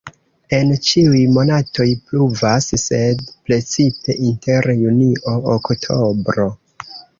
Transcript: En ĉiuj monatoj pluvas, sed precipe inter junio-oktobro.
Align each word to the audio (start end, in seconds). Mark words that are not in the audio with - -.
En 0.59 0.69
ĉiuj 0.85 1.19
monatoj 1.35 1.85
pluvas, 2.07 2.71
sed 2.85 3.23
precipe 3.51 4.17
inter 4.31 4.73
junio-oktobro. 4.83 6.51